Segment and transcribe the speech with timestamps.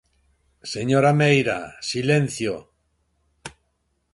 [0.73, 1.59] Señora Meira,
[1.91, 2.53] silencio.